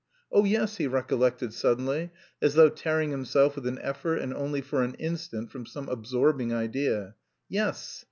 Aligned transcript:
"Oh, 0.31 0.45
yes!" 0.45 0.77
he 0.77 0.87
recollected 0.87 1.53
suddenly, 1.53 2.09
as 2.41 2.55
though 2.55 2.69
tearing 2.69 3.11
himself 3.11 3.55
with 3.55 3.67
an 3.67 3.77
effort 3.83 4.15
and 4.17 4.33
only 4.33 4.59
for 4.61 4.81
an 4.81 4.95
instant 4.95 5.51
from 5.51 5.67
some 5.67 5.87
absorbing 5.87 6.51
idea, 6.51 7.13
"yes... 7.47 7.99